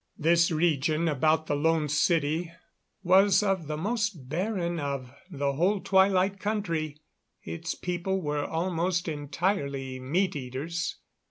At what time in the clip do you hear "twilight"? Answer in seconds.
5.79-6.39